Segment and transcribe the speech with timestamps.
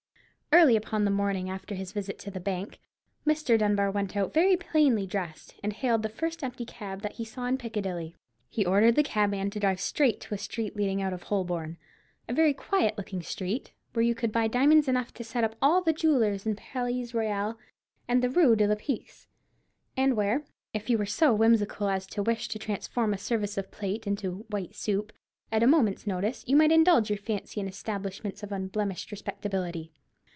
[0.53, 2.77] Early upon the morning after his visit to the bank,
[3.25, 3.57] Mr.
[3.57, 7.45] Dunbar went out very plainly dressed, and hailed the first empty cab that he saw
[7.45, 8.17] in Piccadilly.
[8.49, 11.77] He ordered the cabman to drive straight to a street leading out of Holborn,
[12.27, 15.81] a very quiet looking street, where you could buy diamonds enough to set up all
[15.81, 17.57] the jewellers in the Palais Royale
[18.09, 19.27] and the Rue de la Paix,
[19.95, 20.43] and where,
[20.73, 24.45] if you were so whimsical as to wish to transform a service of plate into
[24.49, 25.13] "white soup"
[25.49, 29.93] at a moment's notice, you might indulge your fancy in establishments of unblemished respectability.